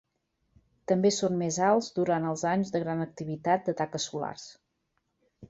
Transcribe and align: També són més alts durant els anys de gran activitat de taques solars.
També 0.91 1.11
són 1.17 1.37
més 1.41 1.59
alts 1.67 1.89
durant 1.99 2.25
els 2.31 2.45
anys 2.53 2.73
de 2.77 2.83
gran 2.87 3.05
activitat 3.07 3.69
de 3.69 3.77
taques 3.83 4.09
solars. 4.13 4.49